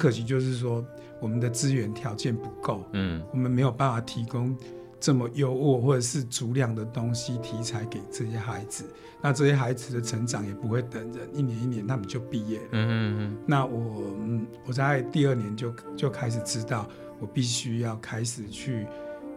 [0.00, 0.82] 很可惜，就是说
[1.20, 4.56] 我们的资源条件不够，嗯，我们没有办法提供
[4.98, 8.84] 这么优渥或者是足量的东西题材给这些孩子。
[9.20, 12.68] 那这些孩子的成长也不会等人，一年一年他们就毕业了。
[12.72, 13.36] 嗯嗯嗯。
[13.46, 18.86] 那我，嗯，我在第二年就就开始知道，我必须要开始去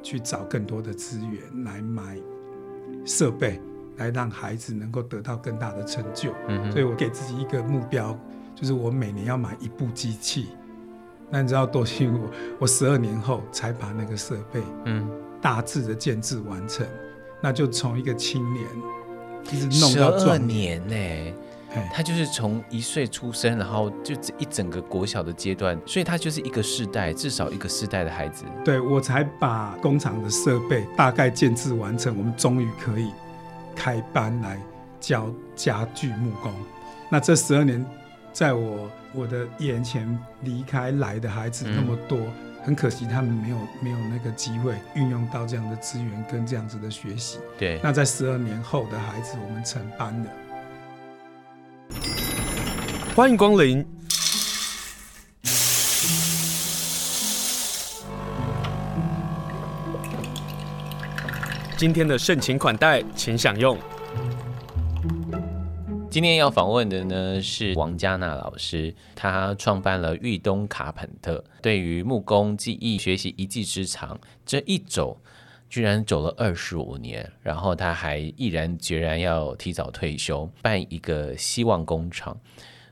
[0.01, 2.17] 去找更多的资源来买
[3.03, 3.59] 设备，
[3.97, 6.31] 来让孩子能够得到更大的成就。
[6.47, 6.71] 嗯。
[6.71, 8.17] 所以我给自己一个目标。
[8.63, 10.47] 就是我每年要买一部机器，
[11.29, 12.29] 那你知道多辛苦？
[12.57, 15.05] 我十二年后才把那个设备，嗯，
[15.41, 16.85] 大致的建制完成。
[16.85, 16.89] 嗯、
[17.41, 18.65] 那就从一个青年
[19.51, 21.35] 一直弄到壮年呢、欸，
[21.93, 28.45] 他就是从一岁出生，然后就这一整个国小的阶段，所以他就是一个世代，至少一个世代的孩子。
[28.63, 33.11] 对，我才把工厂的设备大概建制完成，我们终于可以
[33.75, 34.57] 开班来
[35.01, 36.49] 教家具木工。
[37.09, 37.85] 那这十二年。
[38.33, 47.37] 在我我的眼前离开来的孩子那么多，嗯、很可惜他们没有没有那个机会运用到这样的资源跟这样子的学习。
[47.59, 50.29] 对，那在十二年后的孩子，我们成班了。
[53.15, 53.85] 欢迎光临。
[61.77, 63.77] 今天的盛情款待，请享用。
[66.13, 75.19] 今天要访问的呢是王嘉娜老师，她创办了豫东卡朋特，对于木工技艺学习一技之长，这一走
[75.71, 82.39] 居然走了二十五年，然后她还毅然决然要提早退休，办一个希望工厂。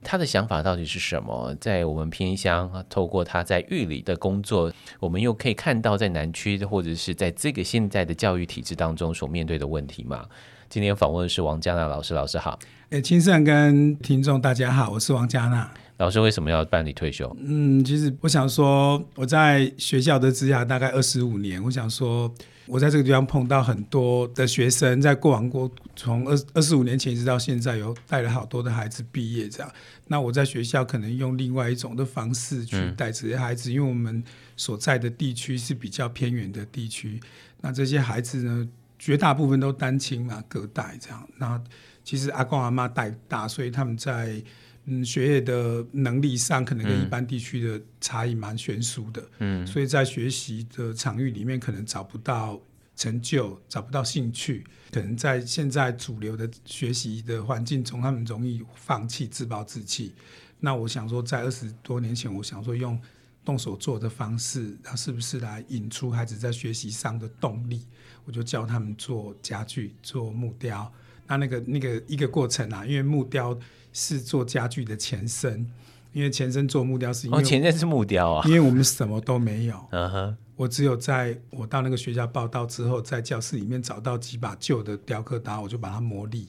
[0.04, 1.56] 他的想法到底是什么？
[1.62, 10.26] 在我们偏乡，透过他在狱里的工作，我们又可以看到在南区或者是在这个现在的教育体制当中所面对的问题吗？
[10.70, 12.58] 今天访问的是王嘉娜老师，老师好。
[12.90, 16.20] 诶，清盛跟听众大家好，我是王嘉娜老师。
[16.20, 17.34] 为什么要办理退休？
[17.40, 22.34] 嗯，其实我想说，我在学校的职涯大概二十五年，我想说，
[22.72, 29.70] 我在这个地方碰到很多的学生，在过往过从二二十五年前一直到现在，有带了好多的孩子毕业这样。
[30.08, 34.24] 那我在学校可能用另外一种的方式去带这些孩子，因为我们
[34.56, 37.20] 所在的地区是比较偏远的地区，
[37.60, 41.28] 那这些孩子呢，绝大部分都单亲嘛，隔代这样。
[41.36, 41.62] 那
[42.06, 44.42] 其实阿公阿妈带大，所以他们在
[44.86, 49.24] 嗯学业的能力上，可能跟一般地区的差异蛮悬殊的。
[49.40, 52.60] 嗯，所以在学习的场域里面，可能找不到
[52.96, 54.66] 成就，找不到兴趣。
[54.92, 60.14] 可能在现在主流的学习的环境中，他们容易放弃、自暴自弃。
[60.60, 63.00] 那我想说，在二十多年前，我想说用
[63.46, 67.86] 动手做的方式，那是不是来引出孩子在学习上的动力？
[68.26, 70.92] 我就教他们做家具、做木雕。
[71.32, 73.58] 那那个那个一个过程啊，因为木雕
[73.94, 75.66] 是做家具的前身，
[76.12, 79.88] 因为前身做木雕是因为、哦、前身是木雕啊，因为我们什么都没有。
[79.92, 86.48] 嗯哼，我只有在我到那个学校报到之后，在教室里面找到几把旧的雕刻刀，我就把它磨砺。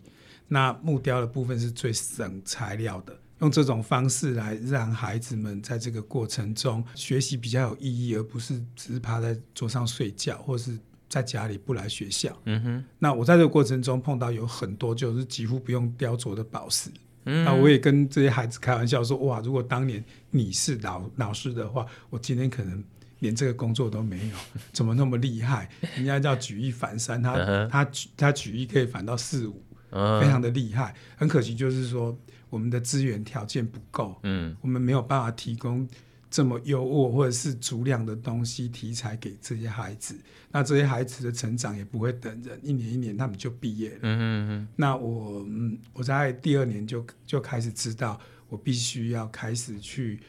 [0.48, 10.76] 那木雕的部分是最省材料的，用这种方式来让孩子们在这个过程中学习比较有意义，而不是只是趴在桌上睡觉，或是。
[11.12, 12.84] 在家里不来学校，嗯哼。
[12.98, 16.88] 那我在这个过程中碰到有很多就是几乎不用雕琢的宝石，
[17.26, 17.44] 嗯。
[17.44, 22.82] 那我也跟这些孩子开玩笑说：哇，如果当年你是老老师的话，我今天可能
[23.18, 24.36] 连这个工作都没有，
[24.72, 25.68] 怎么那么厉害？
[25.96, 30.94] 人家叫举一反三，他他举他举一可以反到四五，非常的厉害。
[31.14, 32.16] 很可惜就是说
[32.48, 35.86] 我们的资源条件不够，嗯，我们没有办法提供。
[36.32, 40.18] 这么优渥或者是足量的东西题材给这些孩子，
[40.50, 43.98] 那这些孩子的成长也不会等人，一年一年他们就毕业了。
[44.00, 44.68] 嗯嗯嗯。
[44.74, 48.18] 那我嗯，我在第二年就就开始知道，
[48.48, 50.20] 我必须要开始去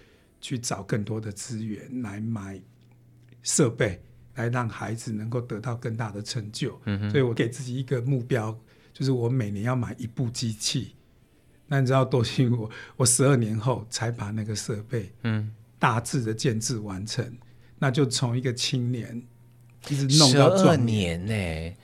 [0.41, 2.61] 去找更多的资源来买
[3.41, 4.01] 设备，
[4.35, 6.77] 来让孩子能够得到更大的成就。
[6.83, 7.11] 嗯哼。
[7.11, 8.59] 所以我给自己一个目标，
[8.91, 10.95] 就是我每年要买一部机器。
[11.67, 12.57] 那你知道多幸运？
[12.57, 15.49] 我我十二年后才把那个设备，嗯。
[15.83, 17.37] 大致的建制完成，
[17.77, 19.21] 那就从一个青年
[19.89, 21.75] 一直弄到壮年呢、欸。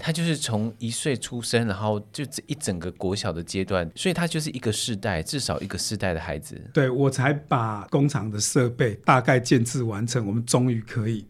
[0.00, 6.60] 他就是从一岁出生，然后就这一整个国小的阶段，所以他就是一个世代，至少一个世代的孩子。
[6.72, 11.24] 对，我才把工厂的设备大概建制完成，我们终于可以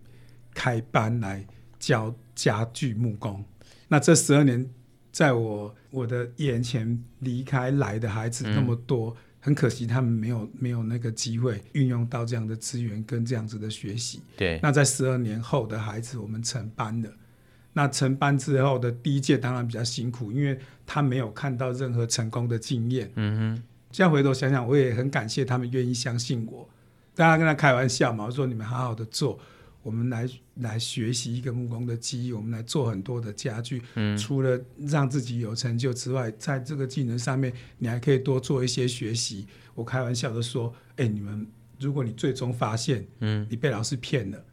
[0.55, 1.45] 开班来
[1.79, 3.45] 教家具木工。
[3.89, 4.67] 那这十二年，
[5.13, 9.11] 在我我的眼前离开来的孩子那么多。
[9.11, 14.23] 嗯很可惜，他们没有没有那个机会运用到这样的资源跟这样子的学习。
[14.39, 17.11] 对，那在十二年后的孩子，我们成班了。
[17.75, 23.13] 那成班之后的第一届当然比较辛苦，因为他没有看到任何成功的经验。
[23.17, 26.67] 嗯哼，这样回头想想，我也很感谢他们愿意相信我，
[27.15, 29.39] 大家跟他开玩笑嘛，我说你们好好的做，
[29.85, 33.81] 我们来来学习一个木工的技艺，我们来做很多的家具。
[33.95, 39.47] 嗯，除了让自己有成就之外，在这个技能上面，你还可以多做一些学习。
[39.75, 41.47] 我开玩笑的说，哎、欸，你们
[41.79, 44.45] 如果你最终发现，嗯，你被老师骗了。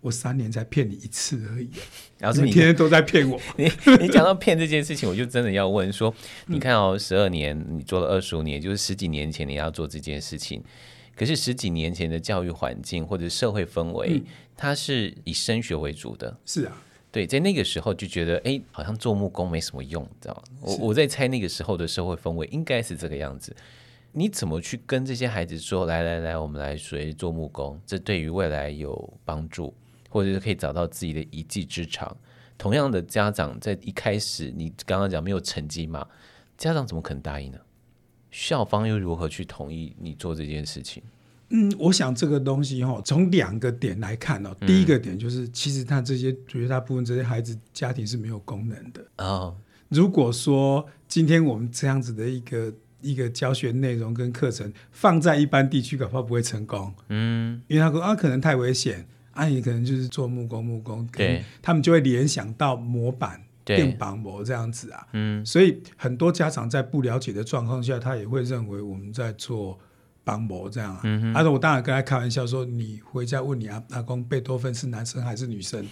[0.00, 1.70] 我三年才骗你一次而已，
[2.18, 3.40] 然后你天天都在骗我。
[3.56, 3.64] 你
[4.02, 6.14] 你讲到骗这件事情，我就真的要问说，
[6.46, 10.62] 你看哦，十二年你做了二十五年，就是十几年前你要做这件事情，
[11.16, 14.24] 可是十几年前的教育环境或者社会氛围，嗯、
[14.56, 16.36] 它是以升学为主的。
[16.44, 16.76] 是啊，
[17.12, 20.42] 对，在那个时候就觉得，哎，好像做木工没什么用，知道吗？
[20.60, 23.54] 我我在猜那个时候的社会氛围应该是这个样子。
[24.12, 29.74] 你怎么去跟这些孩子说，来来来，我们来学做木工，这对于未来有帮助？
[30.08, 32.16] 或者是可以找到自己的一技之长。
[32.56, 36.06] 同样的家长在一开始，你刚刚讲没有成绩嘛？
[36.56, 37.58] 家长怎么可能答应呢？
[38.34, 41.00] 校方又如何去同意你做这件事情？
[41.50, 44.52] 嗯，我想这个东西哈，从两个点来看哦。
[44.66, 49.56] 第一个点就是，其实他这些绝大部分这些孩子家庭是没有功能的哦。
[49.88, 56.92] 如果说今天我们这样子的一个一个教学内容跟课程放在一般地区，恐怕不会成功。
[57.10, 59.06] 嗯，因为他说啊，可能太危险。
[59.32, 65.06] 阿姨可能就是做木工，木工，对，他们就会联想到模板、电绑模这样子啊。
[65.12, 69.78] 嗯，所以很多家长在不了解的状况下，他也会认为我们在做
[70.22, 71.00] 绑模这样啊。
[71.04, 75.86] 嗯哼，而且我当然跟他开玩笑说：“你回家问你阿阿公，贝多芬是男生还是女生？”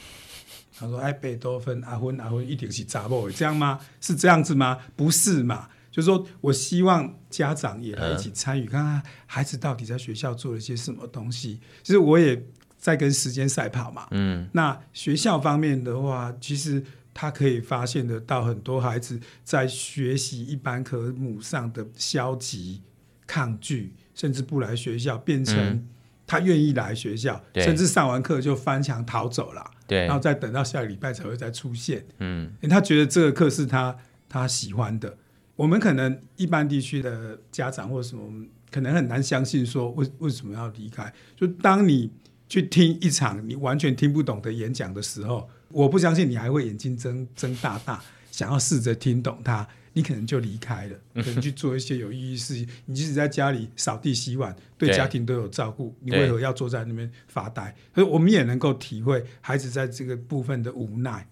[0.78, 3.78] 他说：“哎，贝多芬阿芬阿芬一定是杂某的，这样吗？
[4.00, 4.78] 是这样子吗？
[4.96, 5.68] 不是嘛？
[5.90, 11.60] 就是说我希望家长也来一起参与，看看孩子到底在学校做了些什么东西。
[11.82, 12.42] 其实我也。
[12.82, 22.82] 在跟时间赛跑嘛，嗯，那学校方面的话，其实他可以发现得到很多孩子在学习一般科目上的消极、
[23.26, 25.86] 抗拒，甚至不来学校，变成
[26.26, 33.96] 他愿意来学校，嗯、甚至上完课就翻墙逃走了，对，然后再等到下个礼拜才会再出现，嗯，因为他觉得这个课是他
[34.28, 35.16] 他喜欢的。
[35.56, 42.10] 我们可能一般地区的家长或什么，可能很难相信说为为什么要离开，就当你。
[42.48, 52.68] 去听一场你完全听不懂的演讲的时候，我不相信你还会眼睛睁睁大大，想要试着听懂它，你可能就离开了，可能去做一些有意义事情。
[52.86, 57.74] 你即使在家里扫地洗碗，对家庭都有照顾，你为何要坐在那边发呆？
[57.94, 61.26] 所以我们也能够体会孩子在这个部分的无奈。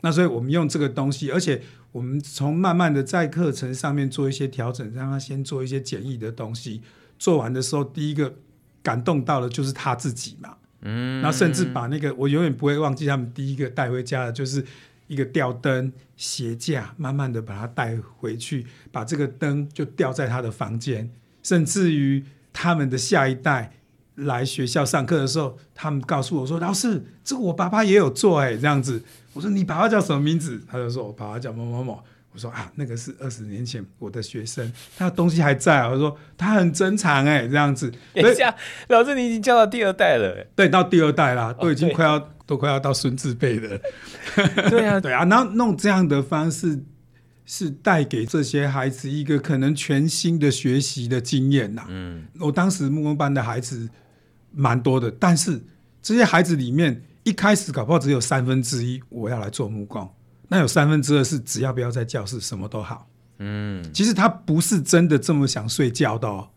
[0.00, 6.82] 那所以我们用这个东西，而且我们从慢慢的在课程上面做一些调整，让他先做一些简易的东西。
[7.18, 8.34] 做完的时候，第一个。
[8.84, 14.62] 感动到的就是他自己嘛，然后甚至把那个我永远不会忘记他们第一个带回家的就是
[15.06, 21.10] 一个吊灯鞋架，慢慢的把它带回去，把这个灯就吊在他的房间，
[21.42, 22.22] 甚至于
[22.52, 23.72] 他们的下一代
[24.16, 29.02] 来学校上课的时候，他们告诉我说：“老师，这个我爸爸也有做哎，这样子。”
[29.34, 32.02] 我说：“你爸爸叫什么名字？”他就说：“我爸爸叫某某某。”
[32.34, 35.86] 我说啊，那个是二十年前我的学生，他的东西还在。
[35.88, 37.92] 我说他很珍藏哎，这样子。
[38.12, 38.52] 等一下，
[38.88, 40.44] 老师，你已经教到第二代了。
[40.56, 43.78] 对，到第二代啦，都已经快要、哦、都快要到孙子辈了。
[44.68, 45.24] 对啊， 对啊。
[45.24, 46.82] 然后弄这样的方式，
[47.46, 51.84] 是带给这些孩子一个可能全新的学习的经验呐。
[51.88, 53.88] 嗯，我当时木工班的孩子
[54.50, 55.62] 蛮多的，但是
[56.02, 60.12] 这些孩子里面，一开始搞不好只有三分之一我要来做木工。
[60.54, 63.08] 那有三分之二是只要不要在教室什么都好，
[63.38, 66.50] 嗯，其实他不是真的这么想睡觉的哦。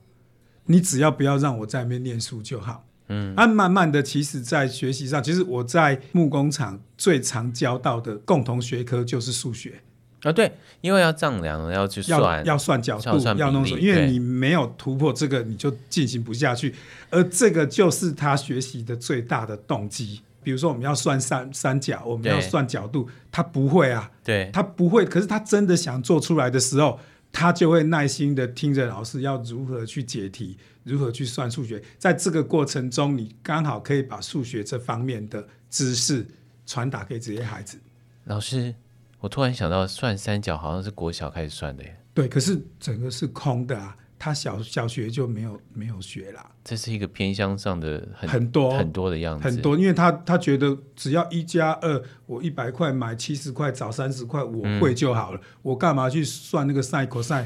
[0.67, 3.33] 你只要不要让我在那边念书就好，嗯。
[3.35, 9.81] 啊慢慢的，其实，在学习上，其实我在木工厂最常教到的共同学科就是数学
[10.21, 10.51] 啊，对，
[10.81, 16.75] 因为要丈量，要去算，要，要算角度，要弄什么，因为你没有突破这个，你就进行不下去，
[17.09, 20.21] 而这个就是他学习的最大的动机。
[20.43, 25.05] 比如说，我们要算三三角，我们要算角度，他不会啊，对，他不会。
[25.05, 26.99] 可是他真的想做出来的时候，
[27.31, 31.81] 他就会耐心的听着老师要如何去解题，如何去算数学。
[31.97, 36.25] 在这个过程中，你刚好可以把数学这方面的知识
[36.65, 37.77] 传达给这些孩子。
[38.23, 38.73] 老师，
[39.19, 41.99] 我突然想到，算三角好像是国小开始算的耶。
[42.13, 43.95] 对，可是整个是空的啊。
[44.19, 57.45] 他小小学就没有没有学啦，这是一个偏向上的很，很多很多的样子，很多，因为他他觉得只要一加二，我一百块买七十块找三十块，我会就好了，嗯、我干嘛去算那个 sin cos？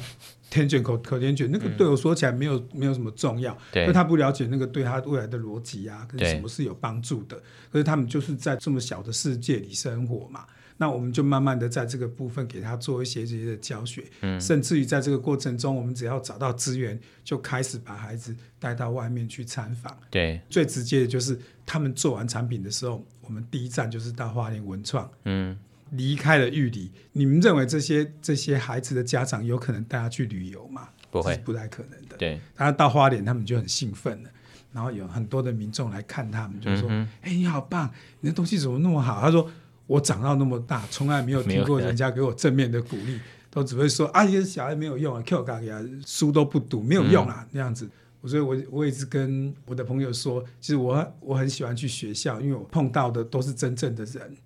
[0.50, 7.38] 填卷口口天卷，那个对我说起来没有、嗯、没有什么重要，对，因为他不了解那个对他未来的逻辑啊，跟什么是有帮助的。
[7.72, 10.46] 可是他们就是在这么小的世界里生活嘛。
[10.82, 19.96] 那我们就慢慢的在这个部分给他做一些这些的教学，嗯，甚至于在这个过程中，我们只要找到资源，就开始把孩子带到外面去参访。
[20.10, 25.56] 对，最直接的就是他们做完产品的时候，我们第一站就是到花莲文创，嗯，
[25.92, 26.92] 离开了玉里。
[27.12, 30.90] 你们认为这些这些孩子的家长有可能带他去旅游吗？
[31.12, 32.18] 不会，是不太可能的。
[32.18, 34.30] 对，他到花莲，他们就很兴奋了，
[34.74, 39.48] 然后有很多的民众来看他们，就说：“哎、嗯欸，你好棒，你的东西怎么那么好？”他说。
[39.92, 43.20] 我长到那么大，从来没有听过人家给我正面的鼓励，
[43.50, 47.90] 都只会说啊，一个小孩没有用啊，Q 嘎呀，书都不读，没有用啊，那样子。
[48.24, 54.38] 所以我我一直跟我的朋友说，其实我我很喜欢去学校，因为我碰到的都是真正的人，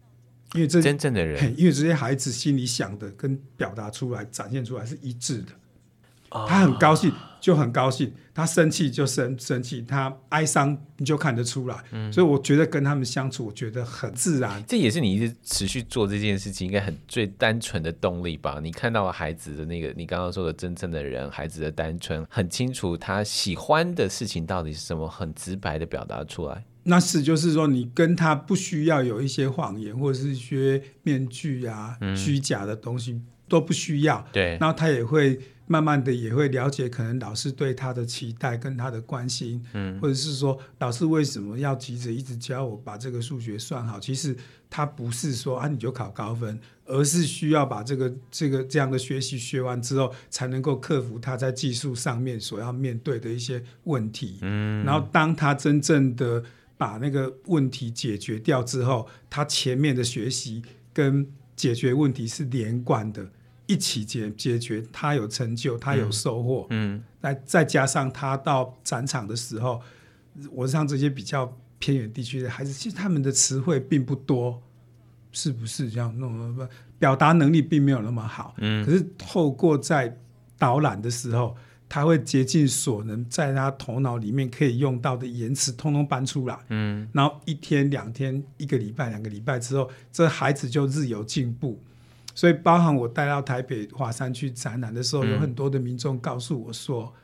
[0.56, 5.52] 因为这真正的人，因为这些孩子心里想的跟表达出来、展现出来是一致的。
[6.32, 7.12] 他很高兴，
[7.46, 11.78] 就很高兴；他生气就生生气，他哀伤你就看得出来。
[11.92, 14.64] 嗯，所以我觉得跟他们相处，我觉得很自然。
[14.68, 18.60] 这也是你一直持续做这件事情，应该很最单纯的动力吧？
[18.64, 26.66] 你看到了孩子的那个，你刚刚说的真正的人，孩子的单纯，很清楚他喜欢的事情到底是什么，很直白的表达出来。
[26.86, 34.25] 那是就是说，你跟他不需要有一些谎言，或者是一些面具啊、嗯、虚假的东西都不需要。
[34.34, 35.40] 对，然后他也会。
[35.67, 44.00] 慢慢的也会了解，可能老师对他的期待跟他的关心，嗯，或者是说老师为什么要急着一直教我把这个数学算好？
[44.00, 44.36] 其实
[44.69, 54.38] 他不是说啊你就考高分，而是需要把这个这个这样的学习学完之后，才能够克服他在技术上面所要面对的一些问题。
[54.41, 56.43] 嗯，然后当他真正的
[56.77, 60.62] 把那个问题解决掉之后，他前面的学习
[60.93, 63.27] 跟解决问题是连贯的。
[63.67, 66.67] 一起解解决，他有成就，他有收获。
[66.69, 69.81] 嗯，那、嗯、再加上他到展场的时候，
[70.51, 74.62] 我像这些比较偏远地区的孩子，其实他们的词汇并不多，
[75.31, 76.13] 是不是这样？
[76.17, 76.69] 那么
[77.00, 78.53] 表达能力并没有那么好。
[78.57, 80.15] 嗯，可是透过在
[80.57, 81.55] 导览的时候，
[81.89, 86.57] 他会竭尽所能，在他头脑里面可以用到的言辞，通通搬出来。
[86.69, 91.79] 嗯，然后一天、两天、一个礼拜、两个礼拜之后，这孩子就日有进步。
[92.36, 97.22] 所以，包含我带到台北华山去展览的时候，有很多的民众告诉我说：“嗯、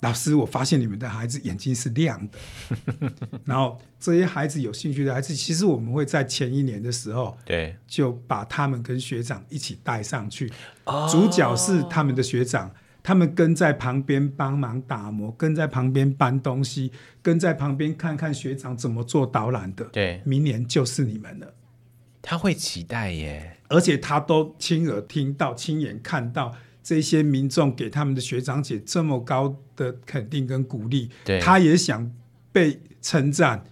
[0.00, 2.38] 老师，我发现你们的孩子眼睛是亮的。
[3.44, 10.50] ”然后，这些孩子有兴趣的孩子，其实我们会在前一年的时候，对，就把他们跟学长一起带上去。
[11.10, 12.70] 主角是他们的学长，
[13.02, 19.84] 他们跟在旁边帮忙打磨，跟在旁边搬东西，跟在旁边看看学长怎么做导览的。
[19.86, 21.54] 对，明年就是你们了。
[22.24, 31.08] 他会期待耶，而且他都亲耳听到、亲眼看到这些民众给他们的学长姐这么高的肯定跟鼓励，
[31.40, 32.12] 他也想
[32.52, 33.64] 被称赞，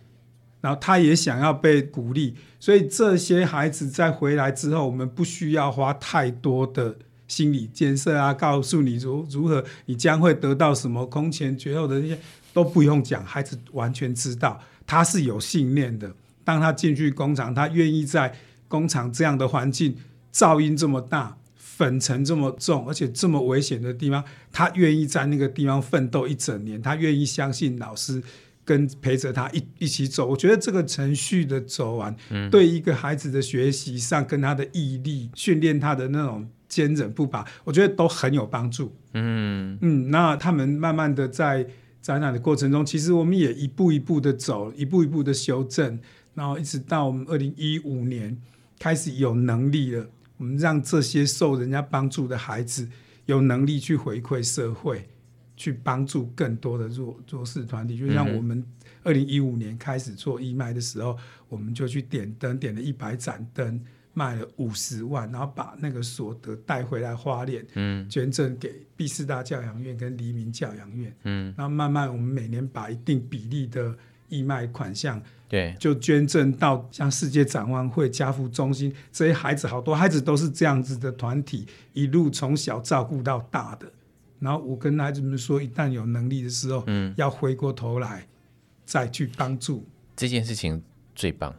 [0.62, 6.96] 然后他也想要被鼓励，所以这些孩子在回来之后，我们不需要花太多的
[7.28, 12.18] 心理建设啊，告诉你如如何，你将会得到什么空前绝后的那些
[12.54, 16.10] 都不用讲，孩子完全知道，他是有信念的。
[16.42, 18.34] 当他进去工厂，他愿意在
[18.70, 19.96] 工厂这样的环境，
[20.32, 24.22] 噪音这么大，粉尘这么重，而且这么危险的地方，
[24.52, 26.80] 他愿意在那个地方奋斗一整年。
[26.80, 28.22] 他愿意相信老师，
[28.64, 30.28] 跟陪着他一一起走。
[30.28, 38.94] 我觉得这个程序的走完，嗯，对一个孩子的学习上，跟他的毅力训练他的那种坚韧不拔，我觉得都很有帮助。
[39.14, 41.66] 嗯嗯，那他们慢慢的在
[42.00, 45.98] 展览的过程中，其实我们也一步一步的走，一步一步的修正。
[46.32, 48.34] 然后一直到我们二零一五年
[48.80, 50.08] 开始有能力了，
[50.38, 52.88] 我们让这些受人家帮助的孩子
[53.26, 55.06] 有能力去回馈社会，
[55.54, 57.98] 去帮助更多的弱弱势团体。
[57.98, 58.64] 就像我们
[59.02, 61.14] 二零一五年开始做义卖的时候，
[61.50, 63.78] 我们就去点灯，点了一百盏灯，
[64.14, 73.94] 卖了五十万，然后把那个所得带回来花莲，嗯，捐赠给毕师大教养院跟黎明教养院，嗯，然后慢慢我们每年把一定比例的
[74.30, 75.22] 义卖款项。
[75.50, 83.92] 对，就捐赠到像世界展望会、家扶中心这些孩子，好多孩子都是这样子的团体，一路从小照顾到大的。
[84.38, 88.28] 然后我跟孩子们说，一旦有能力的时候，嗯，要回过头来
[88.86, 89.84] 再去帮助。
[90.14, 90.80] 这件事情
[91.16, 91.52] 最棒。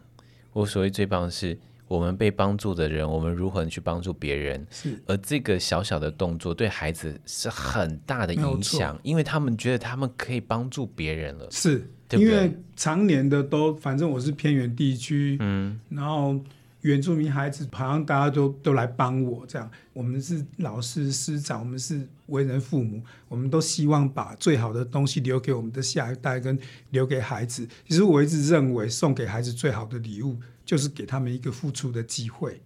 [0.53, 4.65] 我所谓最棒的是，我们被帮助的人，我们如何去帮助别人？
[4.69, 4.97] 是。
[5.05, 11.47] 而这个小小的动作对孩子是很大的影响，因为他们觉得他们可以帮助别人了。
[11.51, 11.91] 是。
[12.17, 16.39] 因为常年的都，反正我是偏远地区，嗯，然后
[16.81, 19.69] 原住民孩子好像大家都都来帮我这样。
[19.93, 26.57] 我们是老师师长，我们是为人父母，我们都希望把最好的东西留给我们的下一代，跟
[26.89, 27.67] 留给孩子。
[27.87, 32.61] 其实我一直认为，送给孩子最好的礼物就是给他们一个付出的机会。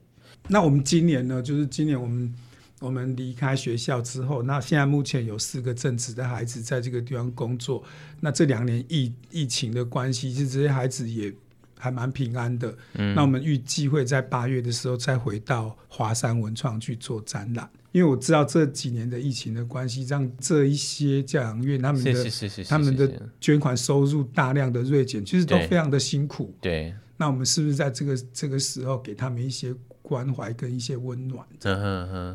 [0.48, 2.34] 那我们今年呢，就是今年我们。
[2.82, 7.82] 我们离开学校之后，那现在目前有四个正职的孩子在这个地方工作。
[8.20, 11.34] 那这两年疫疫情的关系，其实这些孩子也
[11.80, 12.78] 还蛮平安的。
[12.96, 22.30] 嗯，那我们预计会在八月的时候再回到华山文创去做展览，因为我知道这几年的疫情的关系，让这一些教养院他们的
[22.68, 26.54] 他们的捐款收入大量的锐减，其实都非常的辛苦。
[26.60, 29.74] 对，那我们是不是在这个这个时候给他们一些？
[30.06, 31.44] 关怀跟一些温暖，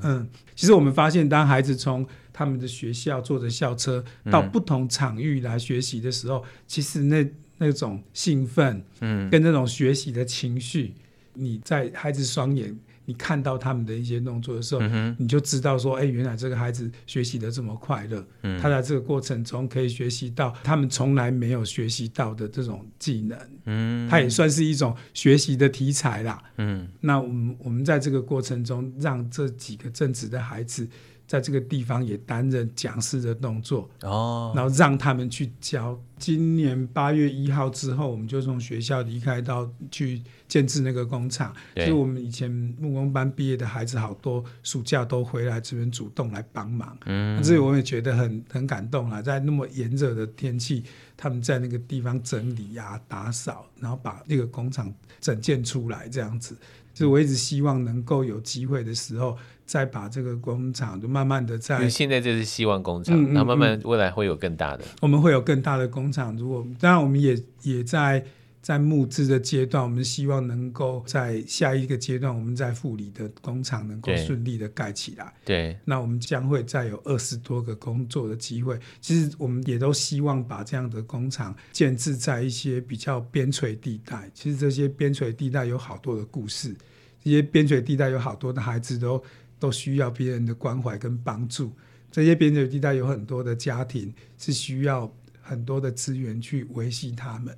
[0.03, 10.95] 嗯，其实我们发现，当孩子从他们的学校坐着校车到不同场域来学习的时候，嗯、其实那那种兴奋，嗯，跟那种学习的情绪，
[11.35, 12.77] 你在孩子双眼。
[13.11, 18.25] 你看到他们的一些动作的时候，嗯、你就知道说，哎、欸，原来这个孩子学习的这么快乐。
[18.43, 23.37] 嗯、他在这个过程中可以学习到他们从来没有学习到的这种技能。
[23.65, 26.41] 嗯，他也算是一种学习的题材啦。
[26.59, 30.87] 嗯，那我们我们在这个过程中，让这几个正直的孩子。
[31.31, 35.97] 在这个地方也担任讲师的动作哦，然后让他们去教。
[36.19, 41.55] 今年八月一号之后，我们就从学校离开到去建制那个工厂。
[41.77, 46.99] 所以我们以前木工班毕业的孩子好多，暑假都回来这边主动来帮忙。
[47.07, 50.83] 嗯，所以我也觉得很很感动啊，在那么炎热的天气，
[51.17, 56.57] 他们在那个地方整理啊、打扫，然后把那个工厂整建出来这样子。
[56.93, 59.39] 就是我一直希望能够有机会的时候。
[59.71, 64.85] 再把这个工厂就慢慢的在，现在就是希望工厂，那慢慢未来会有更大的。
[65.01, 68.25] 我们会有更大的工厂，如果当然我们也也在
[68.61, 75.33] 在募资的阶段，我们希望能够在下一个阶段，我们在富里的工厂能够顺利的盖起来。
[75.45, 78.77] 对，那我们将会再有二十多个工作的机会。
[79.01, 84.29] 其实我们也都希望把这样的工厂建置在一些比较边陲地带。
[84.35, 86.75] 其实这些边陲地带有好多的故事，
[87.23, 89.23] 这些边陲地带有好多的孩子都。
[89.61, 91.71] 都需要别人的关怀跟帮助。
[92.11, 95.09] 这些边陲地带有很多的家庭是需要
[95.41, 97.57] 很多的资源去维系他们。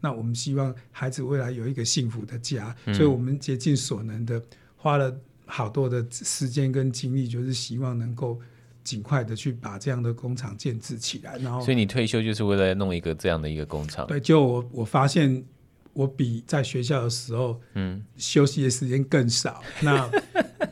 [0.00, 4.42] 那我们希望孩子未来有一个幸福的家，嗯、所以我们竭尽所能的
[4.74, 8.40] 花了好多的时间跟精力，就是希望能够
[8.82, 11.38] 尽快的去把这样的工厂建置起来。
[11.38, 14.04] 然后，所以你退休就是为了弄一个这样的一个工厂？
[14.08, 15.44] 对，就我我发现
[15.92, 19.62] 我比在学校的时候，嗯，休息的时间更少。
[19.80, 20.10] 那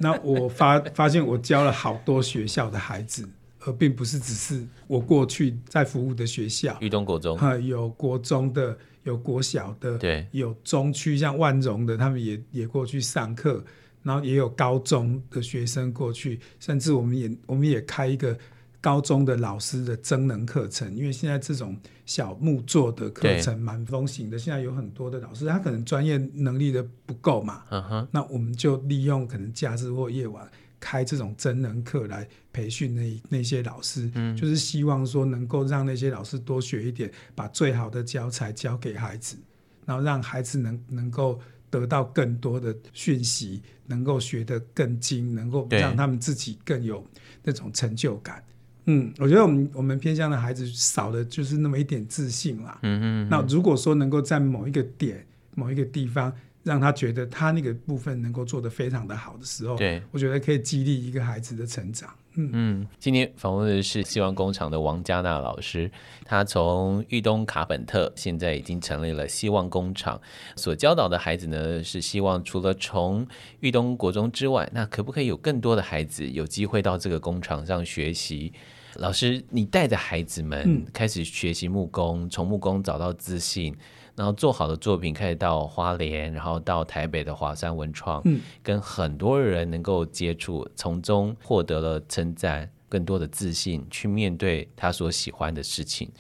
[0.03, 3.29] 那我发发现，我教了好多学校的孩子，
[3.61, 6.75] 而并不是只是我过去在服务的学校。
[6.81, 13.63] 裕东国中，有国中的，有国小的，对，有中区像万荣的，他们也也过去上课，
[14.03, 18.37] 然后也有高中的学生过去，甚至我们也我们也开一个。
[18.81, 28.07] 高中的老师的增能课程，因为现在这种小木作的课程蛮风行的，现在有很多的老师，他可能专业能力的不够嘛，uh huh.
[28.11, 39.37] 那我们就利用可能假日或夜晚开这种增能课来培训那那些老师，嗯、就是希望说能够让那些老师多学一点，把最好的教材教给孩子，
[39.85, 41.39] 然后让孩子能能够
[41.69, 47.07] 得到更多的讯息，能够学得更精，能够让他们自己更有
[47.43, 48.43] 那种成就感。
[48.87, 52.79] 嗯，我觉得我们我们偏向的孩子少的就是那么一点自信啦。
[52.83, 53.29] 嗯嗯嗯。
[53.31, 62.11] 那如果说能够在某一个点、某一个地方，让他觉得他那个部分能够做得非常的好的时候，对，我觉得可以激励一个孩子的成长。
[62.35, 62.87] 嗯。
[62.99, 65.91] 今天访问的是希望工厂的王嘉娜老师，
[66.25, 70.21] 他从裕东卡本特现在已经成立了希望工厂，
[70.57, 73.27] 所教导的孩子呢，是希望除了从
[73.61, 78.53] 裕东国中之外，那可不可以有更多的孩子有机会到这个工厂上学习？
[78.97, 83.75] 老师，你带着孩子们开始学习木工，从、嗯、木工找到自信，
[84.17, 96.11] 然后做好的作品，开始到花莲，然后到台北的华山文创，嗯、跟很多人能够接触，从中获得了称赞，更多的自信去面对他所喜欢的事情。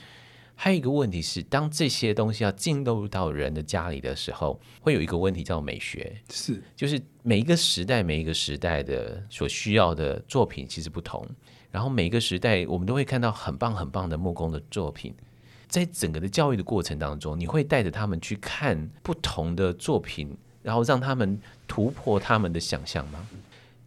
[0.54, 11.26] 还有一个问题是，当这些东西要进入到人的家里的时候，会有一个问题叫美学，是，就是每一个时代，每一个时代的所需要的作品其实不同。
[11.70, 15.14] 然后每个时代，我们都会看到很棒很棒的木工的作品。
[15.68, 23.24] 在整个的教育的过程当中，你会带着他们去看不同的作品，然后让他们突破他们的想象吗？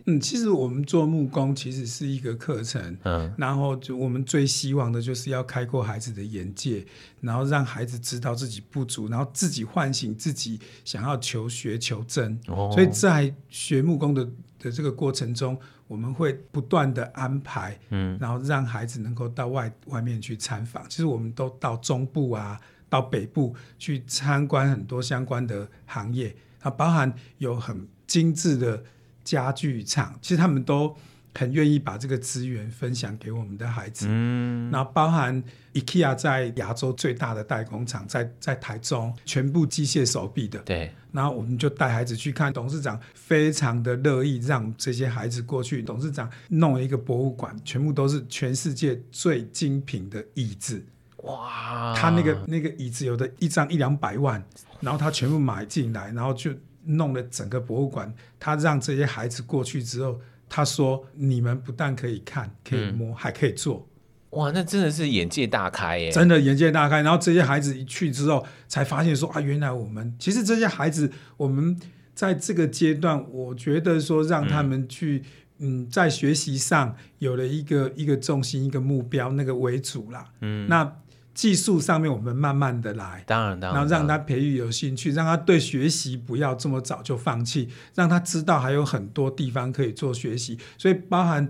[0.06, 6.86] 嗯，其实我们做木工其实是一个课程，嗯，然后就我们最希望的就是要开阔孩子的眼界，
[7.22, 12.38] 然后让孩子知道自己不足，然后自己唤醒自己想要求学求真。
[12.48, 20.84] 哦，所以在学木工的的这个过程中，我们会不断的安排，嗯，然后让孩子能够到外外面去参访。
[20.90, 28.84] 其实我们都到中部啊，到北部去参观很多相关的行业，啊，包含有很精致的。
[29.24, 30.94] 家具厂其实他们都
[31.36, 34.06] 很愿意把这个资源分享给我们的孩子。
[34.10, 35.44] 嗯，那包含
[35.74, 40.60] IKEA 在亚洲最大的代工厂，在在台中，全部机械手臂的。
[40.60, 40.92] 对。
[41.12, 45.82] 然后我们就带孩子去看，董事长非常的乐意让这些孩子过去。
[45.82, 50.84] 董事长弄了一个博物馆，全部都是全世界最精品的椅子。
[51.18, 51.94] 哇！
[51.96, 54.44] 他那个那个椅子有的一张一两百万，
[54.82, 56.52] 然后他全部买进来，然后就。
[56.86, 60.20] 弄了整个博物馆，他让这些孩子过去之后，
[60.56, 63.90] 他说：“你们不但可以看，可以摸，嗯、还可以做。”
[64.38, 66.12] 哇，那真的是眼界大开耶！
[66.12, 67.02] 真的眼界大开。
[67.02, 71.76] 然后这些孩子一去之后，才发现说：“啊，原来我们其实这些孩子，我们
[72.14, 75.24] 在这个阶段，我觉得说让他们去，
[75.58, 80.30] 嗯，嗯，在学习上有了一个一个重心、一个目标，那个为主啦。
[80.42, 80.98] 嗯，那。
[81.34, 90.60] 技术上面，我们慢慢的来，当然，当然，然后让他培育有兴趣，让他对学习不要这么早就放弃，让他知道还有很多地方可以做学习。
[90.78, 91.50] 所以，包含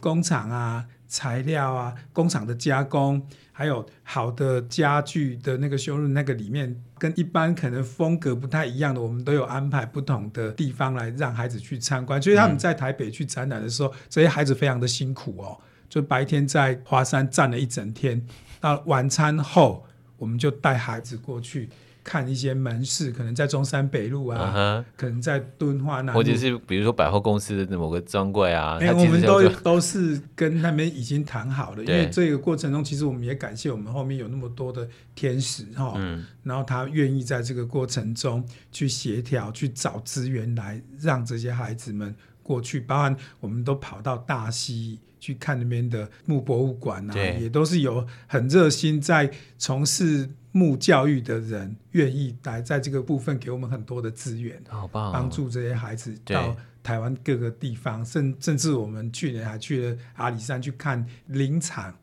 [0.00, 12.22] 工厂啊、材料啊、工厂的加工，还有好的家具的那个修润，那个里面跟一般可能风格不太一样的，我们都有安排不同的地方来让孩子去参观。
[12.22, 18.24] 所以他们在台北去展览的时候，嗯、这些孩子非常的辛苦哦，就白天在华山站了一整天。
[18.64, 19.84] 到晚餐后，
[20.16, 21.68] 我们就带孩子过去
[22.02, 24.84] 看一些门市，可能在中山北路啊，uh.
[24.96, 28.78] 可能在敦化那，或者是比如说百货公司的某个专柜啊。
[28.80, 44.98] 哎、欸，我们都都是跟他们已经谈好了，因为这个过程中，其实我们也感谢我们后面有那么多的天使哈，嗯、然后他愿意在这个过程中去协调，去找资源来让这些孩子们过去，包含我们都跑到大溪。
[45.24, 61.94] 去看那边的木博物馆啊，也都是有很热心在从事木教育的人，愿意来在这个部分给我们很多的资源，好棒、哦，帮助这些孩子到台湾各个地方，甚甚至我们去年还去了阿里山去看林场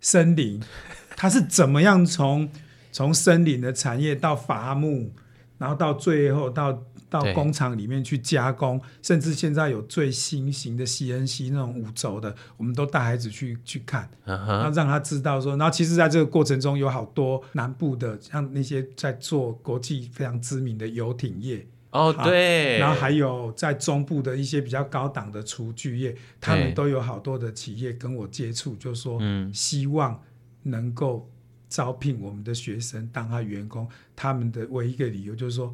[0.00, 0.58] 森林，
[1.18, 2.48] 它是怎么样从
[2.90, 5.12] 从森林的产业到伐木，
[5.58, 6.82] 然后到最后到。
[7.14, 14.74] 到工厂里面去加工，甚至现在有最新型的 CNC 那种五轴的，我们都带孩子去去看，然后、uh.
[14.74, 29.20] 让他知道说，然后其实在这个过程中有好多南部的，像那些在做国际非常知名的游艇业哦，oh, 对，然后还有在中部的一些比较高档的厨具业，他们都有好多的企业跟我接触，就说
[29.52, 30.20] 希望
[30.64, 31.30] 能够
[31.68, 35.72] 招聘我们的学生当他员工，他们的唯一一个理由就是说。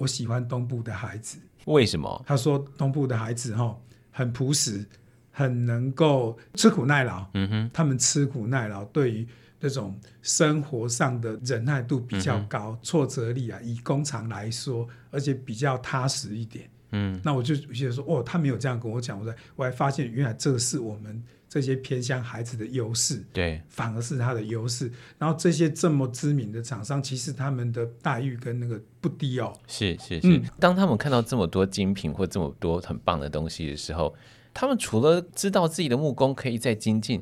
[0.00, 1.36] 我喜欢东部的孩子，
[1.66, 2.24] 为什么？
[2.26, 3.78] 他说东部的孩子哈
[4.10, 4.82] 很朴实，
[5.30, 7.26] 很能够吃苦耐劳。
[7.34, 9.28] 嗯哼，他们吃苦耐劳，对于
[9.60, 16.70] 这种生活上的忍耐度比较高，嗯、挫折力啊，以工厂来说，而且比较踏实一点。
[16.92, 21.22] 嗯，那我就觉得说，哦，他没有这样跟我讲，我说我还发现原来这个是我们。
[21.50, 24.88] 这些偏向孩子的优势，对，反而是他的优势。
[25.18, 29.52] 然后这些这么知名的厂商，其实他们的待遇跟那个不低哦。
[29.66, 34.14] 是是是，嗯、当他们看到这么多精品或这么多很棒的东西的时候，
[34.54, 37.20] 他们除了知道自己的木工可以再精进，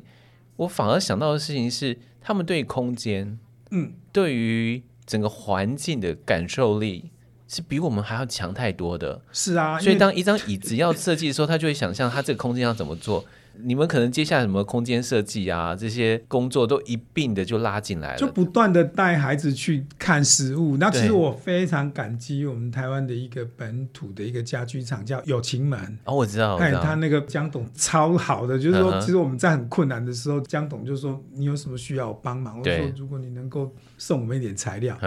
[0.57, 3.39] 我反而想到的事情是，他们对空间，
[3.71, 7.09] 嗯，对于整个环境的感受力
[7.47, 9.23] 是比我们还要强太多的。
[9.31, 13.25] 是啊，所以当一张椅子要设计的时候，他就会想象他这个空间要怎么做。
[13.63, 20.77] 你们可能接下来什么空间设计啊，这些工作都一并的就拉进来了，就不断的带孩子去看实物。
[20.77, 25.97] 那其实我非常感激我们台湾的一个本土的一个家居厂，叫友情门。
[26.05, 34.97] 哦，我知道，看他那个江董超好的，就是说，其实我们在很困难的时候，江董就说你有什么需要我帮忙，我说如果你能够送我们一点材料，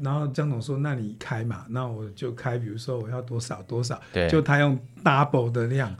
[0.00, 4.28] 然后江董说那你开嘛，那我就开，比如说我要多少多少，对。
[4.28, 5.94] 就他用 double 的量。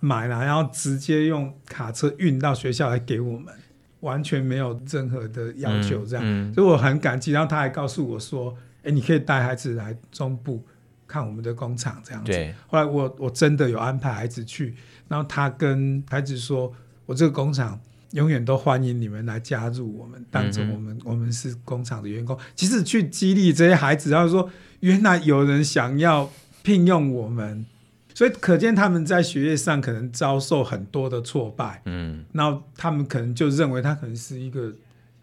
[0.00, 3.52] 买了，然后直接用卡车运到学校来给我们，
[4.00, 7.32] 完全没有任何的要求，这样，嗯嗯、所以我很感激。
[7.32, 8.54] 然后他还告诉我说
[8.84, 10.62] ：“哎，你可以带孩子来中部
[11.06, 12.30] 看我们的工厂，这样子。
[12.30, 14.74] 对”后来我我真的有安排孩子去，
[15.08, 16.72] 然后他跟孩子说
[17.06, 17.80] ：“我这个工厂
[18.12, 26.30] 永远都欢迎你们来加入我们，当成我们、嗯、我们是工厂的员工。”其实去激励这些孩子，然后说：“原来有人想要
[26.62, 27.64] 聘用我们。”
[28.16, 34.72] 所以可见他们在学业上可能遭受很多的挫败，嗯，然后他们可能就认为他可能是一个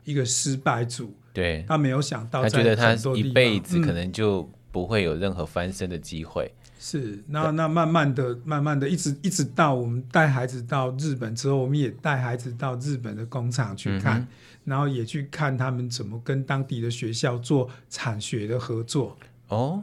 [0.04, 6.46] 一个失败组，对，他没有想到，他觉得他一辈子可能就不会有任何翻身的机会。
[6.46, 14.28] 嗯、是，那那慢慢的、慢慢的，一直一直到我们带孩子到日本之后，我们也带孩子到日本的工厂去看，嗯、
[14.66, 19.18] 然后也去看他们怎么跟当地的学校做产学的合作。
[19.48, 19.82] 哦。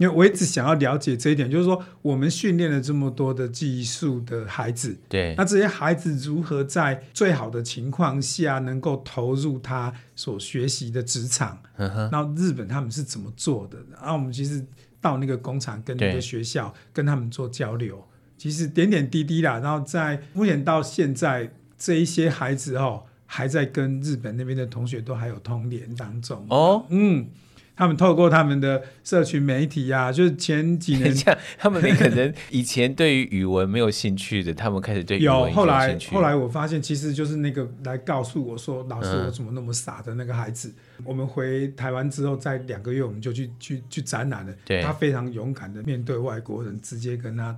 [0.00, 11.60] 因为我一直想要了解这一点，就是说，我们训练了这么多的技术的孩子，对，那这些孩子如何在最好的情况下能够投入他所学习的职场？
[11.76, 13.76] 嗯哼，然后日本他们是怎么做的？
[13.92, 14.64] 然后我们其实
[15.02, 18.02] 到那个工厂跟那个学校跟他们做交流，
[18.38, 19.58] 其实点点滴滴啦。
[19.58, 26.46] 然后在目前到现在，这一些孩子哦，还在跟日本那边的同学都还有通联当中。
[26.48, 27.26] 哦，嗯。
[27.80, 35.48] 他们透过他们的社群媒体啊，就是前几年， 像他们可能以前对于语文没有兴趣的，他们开始对语文有。
[35.48, 40.68] 有后来，后来我发现，其实就是那个来告诉我说：“老师，我怎么那么傻的那个孩子。
[40.98, 44.52] 嗯”我们回台湾之后，在两个月我们就去去去展览了。
[44.66, 47.56] 对，他非常勇敢的面对外国人，直接跟他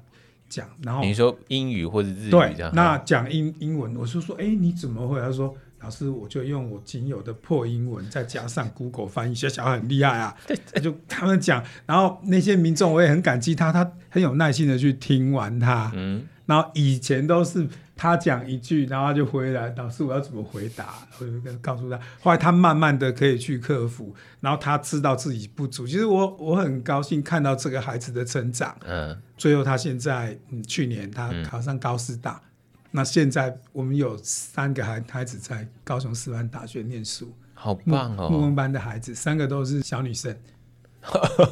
[0.49, 0.69] 讲。
[0.85, 5.53] 然后你说英语或者日语这样，对，那讲英英文，我就说：“哎，你怎么会？”他说。
[5.83, 10.37] 老师，我就用我仅有的破英文，再加上 Google 翻译，小小孩很厉害啊。
[10.47, 15.91] 对，就他们讲，然后那些民众我也很感激他，他很有耐心的去听完他。
[15.95, 17.67] 嗯，然后以前都是
[17.97, 20.95] 他讲一句，然后他就回来，老师我要怎么回答？
[21.19, 21.99] 我就告诉他。
[22.21, 25.87] 后来他慢慢的可以去克服，然后他知道自己不足。
[25.87, 28.77] 其实我我很高兴看到这个孩子的成长。
[28.87, 32.41] 嗯，最后他现在，嗯，去年他考上高师大。
[32.45, 32.49] 嗯
[32.95, 38.29] 那现在我们有三个孩孩子在高雄师范大学念书，好棒哦！
[38.29, 40.37] 木工班的孩子，三个都是小女生，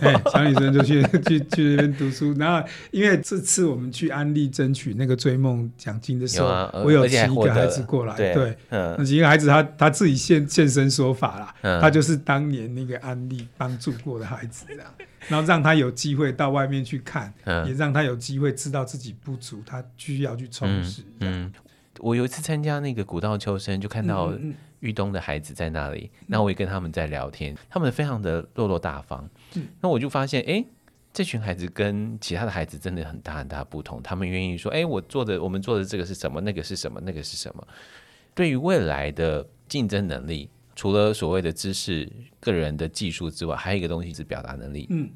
[0.00, 2.32] 欸、 小女生就去去去那边读书。
[2.38, 14.86] 然后因为这次我们去安利争取那个追梦奖金的时候，有啊、我有几个孩子过来，对，那几个孩子他他自己现现身说法啦，嗯、他就是当年那个安利帮助过的孩子这样。
[15.28, 21.02] 然后让他有机会到外面去看，嗯、也让他有机会知道自己不足，他需要去充实。
[21.20, 21.52] 嗯，嗯，
[21.98, 24.32] 我有一次参加那个古道秋生，就看到
[24.80, 29.28] 玉东的孩子在那里，那、嗯、我也跟他们在聊天，他们非常的落落大方。
[29.54, 30.64] 嗯，那我就发现，哎，
[31.12, 34.02] 这群孩子跟其他的孩子真的很大很大不同。
[34.02, 36.40] 他们愿意说，哎，我做的，我们做的这个是什么？
[36.40, 37.00] 那个是什么？
[37.04, 37.66] 那个是什么？
[38.34, 40.50] 对于未来的竞争能力。
[40.76, 44.86] 除了所谓的知识、个人的技术之外，还有一个东西是表达能力。
[44.88, 45.10] 嗯，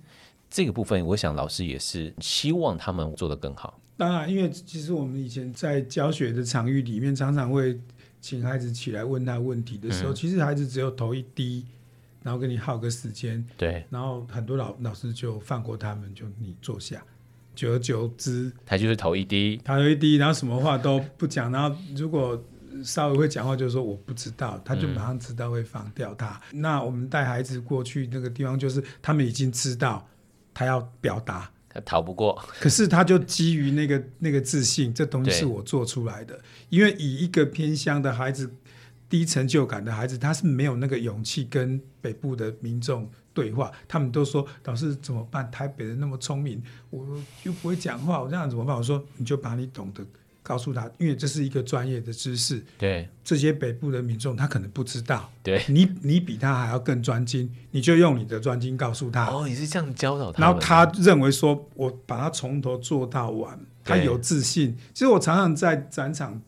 [0.51, 3.81] 这个部分，我想老师也是希望他们做得更好。
[3.97, 7.81] 当然，因为其实我们以前在教学的场域里面，常常会
[8.25, 11.63] 请孩子起来问他问题的时候，嗯、其实孩子只有头一低，
[12.23, 13.47] 然后跟你耗个时间。
[13.55, 17.05] 对，然后很多老老师就放过他们，就你坐下。
[17.55, 21.53] 久而久之，他就是头一低，头一低，然后什么话都不讲。
[21.53, 22.43] 然后如果
[22.83, 26.41] 稍微会讲话，就是说我不知道，他就马上知道会放掉他。
[26.53, 30.09] 嗯、那我们带孩子过去那个地方，就是他们已经知道
[30.55, 32.41] 他要表达，他逃不过。
[32.61, 36.41] 可是他就基于那个那个自信，这东西是我做出来的。
[36.69, 38.55] 因为以一个偏乡的孩子，
[39.09, 43.73] 低成就感的孩子，他是没有那个勇气跟北部的民众对话。
[43.89, 45.51] 他们都说老师怎么办？
[45.51, 47.05] 台北人那么聪明，我
[47.43, 48.77] 又不会讲话，我这样怎么办？
[48.77, 50.07] 我说你就把你懂得。
[50.45, 52.63] 告诉他，因为这是一个专业的知识。
[52.79, 55.33] 对，这些北部的民众他可能不知道。
[55.43, 59.25] 对，你你比他还要更专精，你就用你的专精告诉他。
[59.27, 60.43] 哦，你是这样教导他。
[60.43, 64.77] 然后他认为说，我把他从头做到完，他有自信。
[64.93, 66.41] 其实我常常在展场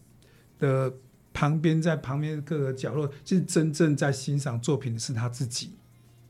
[0.59, 0.93] 的
[1.33, 5.71] 旁边，在旁边各个角落，其实真正在欣赏作品的是他自己。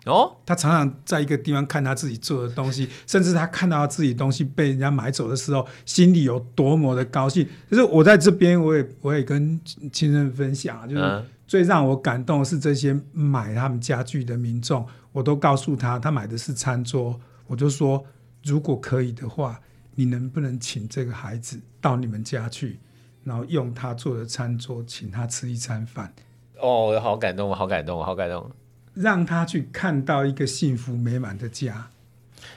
[0.07, 7.47] 哦，他常常在一个地方看他自己做的东西， 甚至他看到他自己东西被人家买走的时候，心里有多么的高兴。
[7.71, 9.61] 就是我在这边，我也我也跟
[9.93, 18.05] 亲人分享，就是最让我感动的是这些买他们家具的民众，我都告诉他，他买的是餐桌，我就说，
[18.45, 19.61] 如果可以的话，
[19.97, 22.79] 你能不能请这个孩子到你们家去，
[23.25, 26.13] 然后用他做的餐桌，请他吃一餐饭。
[26.61, 28.49] 哦，好感动，我好感动，我好感动。
[28.97, 31.91] 让他去看到一个幸福美满的家。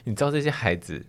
[0.06, 1.06] 你知道这些孩子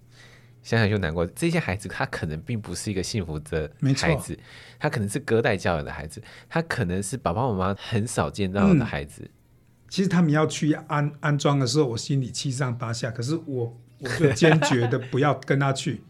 [0.62, 1.24] 想想就难过。
[1.24, 4.36] 这些孩子他可能并不是一个幸福的孩子，没错。
[4.78, 9.22] 他可能是隔代教养的孩子，他可能是爸爸妈妈很少见到的孩子。
[9.22, 9.30] 嗯，
[9.88, 13.10] 其实他们要去安安装的时候，我心里七上八下。
[13.10, 16.02] 可是我我就坚决的不要跟他去。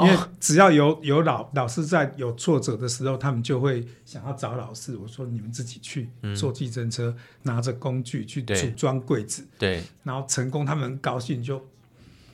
[0.00, 4.96] 因为只要有有老老师在有挫折的时候，他们就会想要找老师。
[4.96, 11.64] 我说你们自己去坐计程车，嗯、拿着工具去组装柜子，对，然后成功，他们很高兴就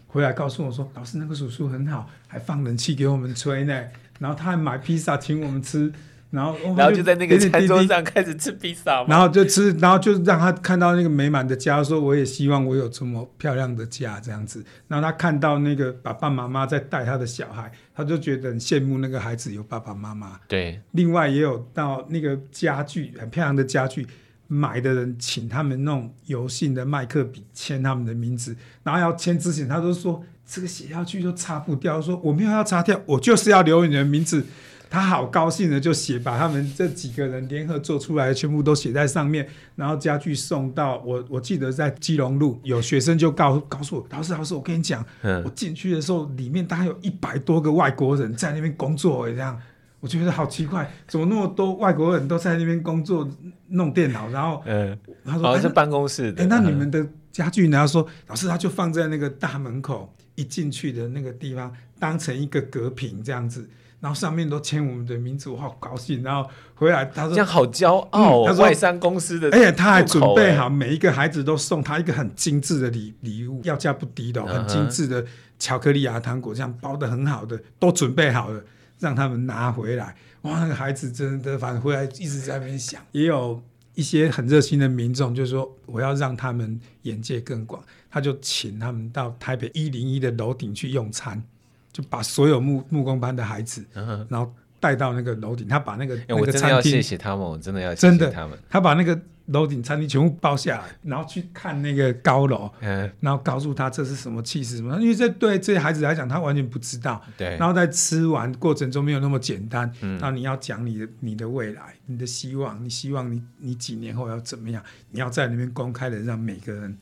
[0.06, 3.84] 回来告诉我说，老师那个叔叔很好，还放冷气给我们吹呢，
[4.18, 5.92] 然后他还买披萨请我们吃。
[6.30, 14.64] 然后，然后就在那个餐桌上开始吃披萨，然后就吃，然后就让他看到那个美满的家，说我也希望我有这么漂亮的家这样子。
[14.86, 20.38] 然后他看到那个爸爸妈妈在带他的小孩，他就觉得很羡慕那个孩子有爸爸妈妈。
[20.46, 24.06] 对，另外也有到那个家具很漂亮的家具，
[24.46, 34.46] 买的人请他们弄油性的麦克笔签他们的名字，然后要签之前，他都说这个写下去就擦不掉，说我没有要擦掉，我就是要留你的名字。
[34.90, 41.24] 他好高兴的就写，把他们这几个人联合做出来的全部都写在上面，然后家具送到我。
[41.30, 49.56] 我记得在基隆路有学生就告告诉我，老师老师，我跟你讲，嗯、我进去的时候里面大概有一百多个外国人在那边工作，这样
[50.00, 53.28] 我觉得好奇怪，怎么那么多外国人都在那边工作
[53.68, 54.28] 弄电脑？
[54.30, 56.42] 然后，嗯，他说好像是办公室的。
[56.42, 57.78] 哎，那你们的家具呢？
[57.78, 63.70] 他说老师，他就放在那个大门口一进去的那个地方，当成一个隔屏这样子。
[64.00, 66.22] 然后上面都签我们的名字，我好高兴。
[66.22, 75.24] 然后回来他说这样好骄傲，哦，嗯，他说外商公司的，而且他还准备好每一个孩子都送他一个很精致的礼礼物，要价不低的，很精致的
[75.58, 78.64] 巧克力啊糖果，这样包的很好的，都准备好了，
[78.98, 80.16] 让他们拿回来。
[80.42, 83.02] 哇，那个孩子真的，反正回来一直在那边想。
[83.12, 83.62] 也有
[83.94, 91.42] 一些很热心的民众，就是说我要让他们眼界更广，他就请他们到台北一零一的楼顶去用餐。
[91.92, 98.58] 就把所有木木工班的孩子，嗯、然后带到那个楼顶，他把那个那个餐厅，我真的要谢谢他们，我真的要谢谢他们。
[98.68, 107.20] 他把那个楼顶餐厅全部包下来，然后去看那个高楼，嗯、然后告诉他这是什么气势什么，因为这对这些孩子来讲，他完全不知道。
[107.36, 107.56] 对。
[107.56, 114.80] 然后在吃完过程中没有那么简单，嗯、然后你要讲你的你的未来，你的希望，你希望你你几年后要怎么样？
[115.10, 116.96] 你要在里面公开的让每个人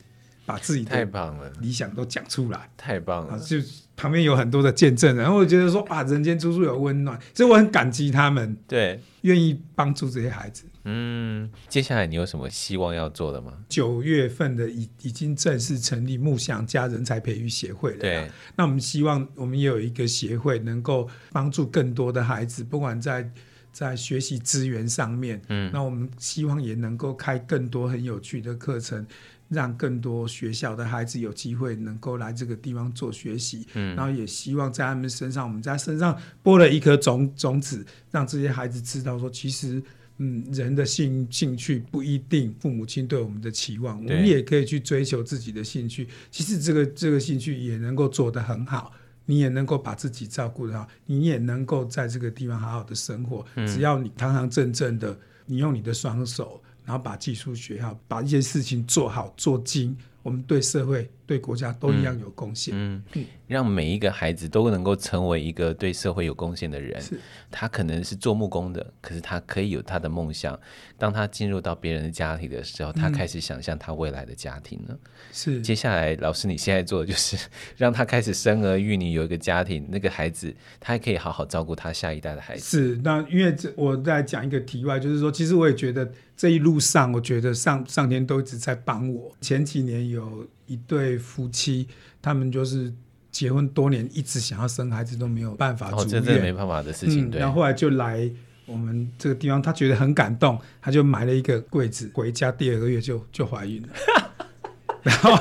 [0.49, 3.57] 把自己太棒了理想都讲出来，太棒了，就。
[3.99, 10.63] 旁边有很多的见证人，然后我觉得说啊，人间处处有温暖，所以我很感激他们，对，愿意帮助这些孩子。
[10.85, 13.51] 嗯，接下来你有什么希望要做的吗？
[13.67, 17.97] 九月份的已已经正式成立木想家人才培育协会了。
[17.99, 23.29] 对，那我们希望我们也有一个协会，能够帮助更多的孩子，不管在
[23.73, 29.05] 在学习资源上面，嗯，那我们希望也能够开更多很有趣的课程。
[29.49, 39.81] 让更多学校的孩子有机会能够来这个地方做学习，嗯，然后也希望在他们身上，我们在身上播了一颗种种子，让这些孩子知道说，其实，
[40.17, 46.07] 嗯，人的兴兴趣不一定父母亲对我们的期望，我们也可以去追求自己的兴趣。
[46.29, 48.91] 其实这个这个兴趣也能够做得很好，
[49.25, 53.43] 你也能够把自己照顾得好，你也能够在这个地方好好的生活。
[53.55, 56.61] 嗯，只要你堂堂正正的，你用你的双手。
[56.89, 59.95] 然后把技术学好，把一些事情做好做精，
[60.29, 62.71] 我们对社会，对国家都一样有贡献。
[62.77, 67.01] 嗯，嗯，让每一个孩子都能够成为一个对社会有贡献的人。
[67.01, 70.57] 是他可能是做木工的，可是他可以有他的梦想。
[70.99, 74.97] 当他进入到别人的家庭的时候，他开始想象他未来的家庭了？
[75.31, 75.59] 是。
[75.61, 77.35] 接下来，老师你现在做的就是
[77.75, 82.61] 让他开始生儿育女，有一个家庭，那个孩子他还可以好好照顾他下一代的孩子。
[82.61, 82.95] 是。
[83.03, 89.35] 那因为这我在讲一个题外，就是说，其实我也觉得这一路上，我觉得上上天都一直在帮我。
[89.41, 90.18] 前几年有。
[90.65, 91.87] 一对夫妻，
[92.21, 92.93] 他们就是
[93.31, 95.89] 结婚多年，一直想要生孩子都没有办法。
[95.91, 97.27] 哦，这真的没办法的事情。
[97.27, 97.39] 嗯、对。
[97.39, 98.29] 然后后来就来
[98.65, 103.89] 我们这个地方，他觉得很感动，他就买了一个柜子，回家第二个月就就怀孕了。
[105.01, 105.37] 然后，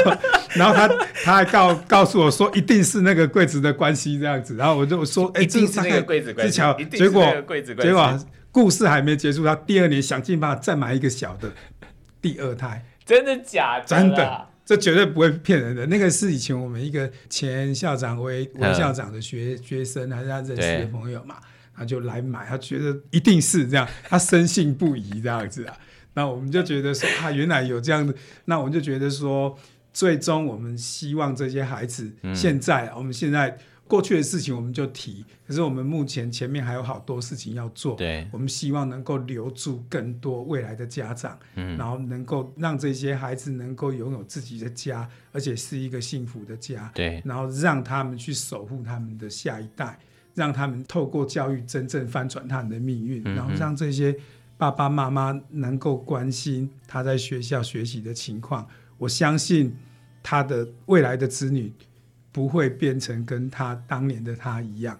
[0.54, 0.88] 然后他
[1.24, 4.54] 他还告告诉我说，一定是那个柜子的关系这样子。
[4.54, 6.56] 然后我就说，哎，这是那个柜子关系。
[6.56, 7.24] 巧，结果
[7.80, 11.52] 结果故事还没结束，他第二年想尽办法再买一个小的
[12.22, 12.86] 第二胎。
[13.04, 13.84] 真的假的？
[13.84, 14.47] 真的。
[14.68, 21.36] 这绝对不会骗人的，那个是以前我们一个前校长为为校长的学学生，还是他认识的朋友嘛，
[21.74, 25.74] 他就来买，他觉得一定是这样，他深信不疑这样子啊。
[26.12, 29.58] 那我们就觉得说啊，原来有这样的，那我们就觉得说，
[29.90, 33.56] 最终我们希望这些孩子，现在我们现在。
[33.88, 37.96] 过去的事情我们就提，可是我们目前前面还有好多事情要做。
[37.96, 46.90] 对，我们希望能够留住更多未来的家长，嗯，然后能够让这些孩子能够拥有自己的家，而且是一个幸福的家。
[46.94, 49.98] 对，然后让他们去守护他们的下一代，
[50.34, 54.14] 让他们透过教育真正翻转他们的命运，嗯，然后让这些
[54.58, 58.68] 爸爸妈妈能够关心他在学校学习的情况。
[58.98, 59.74] 我相信
[60.22, 61.72] 他的未来的子女。
[62.32, 64.98] 不会变成跟他当年的他一样。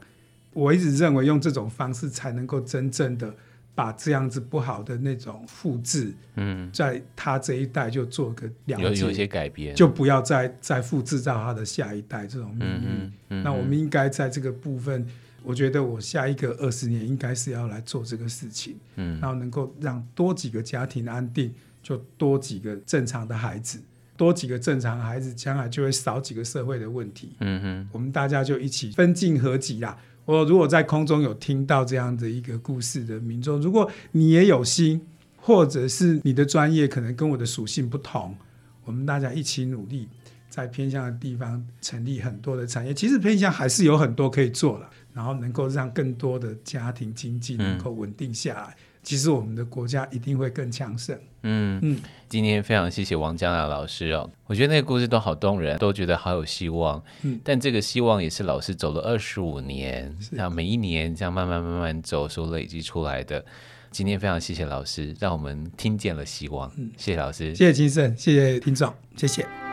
[0.52, 3.32] 我一直认为用这种方式才能够真正的
[3.74, 12.74] 把这样子不好的那种复制，嗯，在他这一代就做个了解，有有一些改变，就不要再再复制到他的下一代这种命运。
[12.74, 15.06] 嗯嗯嗯、那我们应该在这个部分，
[15.44, 23.80] 我觉得我下一个二十年应该是要来做这个事情，嗯，然后能够让多几个家庭安定，就多几个正常的孩子，
[24.18, 27.30] 多几个正常的孩子，将来就会少几个社会的问题。
[27.38, 29.96] 嗯哼，我们大家就一起分进合集啦。
[30.26, 35.00] 我如果在空中有听到这样的一个故事的民众，如果你也有心，
[35.36, 38.36] 或者是你的专业可能跟我的属性不同，
[38.84, 40.08] 我们大家一起努力，
[40.50, 42.92] 在偏向的地方成立很多的产业。
[42.92, 48.76] 其实偏向还是有很多可以做了，然后能够让更多的家庭经济能够稳定下来。
[48.76, 51.18] 嗯其实我们的国家一定会更强盛。
[51.40, 51.98] 嗯嗯，
[52.28, 57.02] 今天非常谢谢王江亚老师哦，我觉得那个故事都好动人，都觉得好有希望。
[57.22, 63.42] 嗯，但这个希望也是老师走了二十五年，然后每一年这样慢慢慢慢走所累积出来的。
[63.90, 66.70] 今天非常谢谢老师，让我们听见了希望。
[66.76, 69.67] 嗯，谢谢老师，谢谢金盛，谢谢听众，谢谢。